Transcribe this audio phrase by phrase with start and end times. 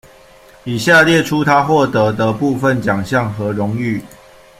[0.63, 4.01] 以下列出他获得的部分奖项和荣誉：